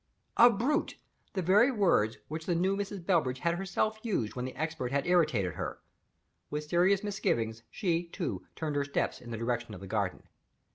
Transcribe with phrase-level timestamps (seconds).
[0.35, 0.97] "A brute!"
[1.33, 3.05] The very words which the new Mrs.
[3.05, 5.77] Bellbridge had herself used when the Expert had irritated her.
[6.49, 10.23] With serious misgivings, she, too, turned her steps in the direction of the garden.